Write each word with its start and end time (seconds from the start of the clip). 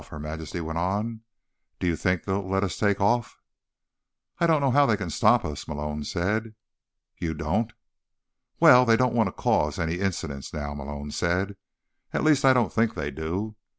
Her 0.09 0.17
Majesty 0.19 0.59
went 0.61 0.79
on. 0.79 1.21
"Do 1.79 1.85
you 1.85 1.95
think 1.95 2.23
they'll 2.23 2.41
let 2.49 2.63
us 2.63 2.75
take 2.75 2.99
off?" 2.99 3.37
"I 4.39 4.47
don't 4.47 4.59
know 4.59 4.71
how 4.71 4.87
they 4.87 4.97
can 4.97 5.11
stop 5.11 5.45
us," 5.45 5.67
Malone 5.67 6.05
said. 6.05 6.55
"You 7.19 7.35
don't?" 7.35 7.71
"Well, 8.59 8.83
they 8.83 8.97
don't 8.97 9.13
want 9.13 9.27
to 9.27 9.31
cause 9.31 9.77
any 9.77 9.99
incidents 9.99 10.53
now," 10.53 10.73
Malone 10.73 11.11
said. 11.11 11.55
"At 12.13 12.23
least, 12.23 12.43
I 12.43 12.51
don't 12.51 12.73
think 12.73 12.95
they 12.95 13.11
do. 13.11 13.57